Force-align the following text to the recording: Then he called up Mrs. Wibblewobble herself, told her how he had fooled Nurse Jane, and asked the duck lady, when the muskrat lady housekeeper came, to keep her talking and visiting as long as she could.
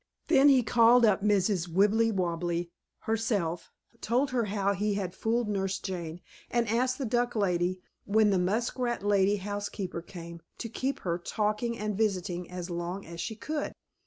Then 0.29 0.49
he 0.49 0.63
called 0.63 1.05
up 1.05 1.21
Mrs. 1.23 1.67
Wibblewobble 1.67 2.65
herself, 3.01 3.71
told 4.01 4.31
her 4.31 4.45
how 4.45 4.73
he 4.73 4.95
had 4.95 5.13
fooled 5.13 5.47
Nurse 5.47 5.77
Jane, 5.77 6.21
and 6.49 6.67
asked 6.67 6.97
the 6.97 7.05
duck 7.05 7.35
lady, 7.35 7.83
when 8.05 8.31
the 8.31 8.39
muskrat 8.39 9.03
lady 9.03 9.35
housekeeper 9.35 10.01
came, 10.01 10.41
to 10.57 10.69
keep 10.69 11.01
her 11.01 11.19
talking 11.19 11.77
and 11.77 11.95
visiting 11.95 12.49
as 12.49 12.71
long 12.71 13.05
as 13.05 13.21
she 13.21 13.35
could. 13.35 13.73